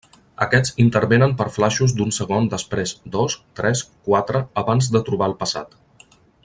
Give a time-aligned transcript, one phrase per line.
[0.43, 5.81] Aquests intervenen per flaixos d'un segon després dos, tres, quatre abans de trobar el passat.